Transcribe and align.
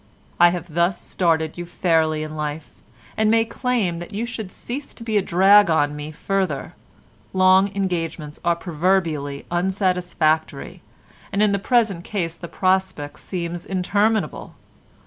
I 0.39 0.49
have 0.49 0.73
thus 0.73 0.99
started 0.99 1.59
you 1.59 1.65
fairly 1.67 2.23
in 2.23 2.35
life, 2.35 2.81
and 3.15 3.29
may 3.29 3.45
claim 3.45 3.99
that 3.99 4.11
you 4.15 4.25
should 4.25 4.51
cease 4.51 4.95
to 4.95 5.03
be 5.03 5.15
a 5.15 5.21
drag 5.21 5.69
upon 5.69 5.95
me 5.95 6.11
further. 6.11 6.73
Long 7.33 7.71
engagements 7.75 8.39
are 8.43 8.55
proverbially 8.55 9.45
unsatisfactory, 9.51 10.81
and 11.31 11.43
in 11.43 11.51
the 11.51 11.59
present 11.59 12.03
case 12.03 12.35
the 12.35 12.47
prospect 12.47 13.19
seems 13.19 13.63
interminable. 13.63 14.55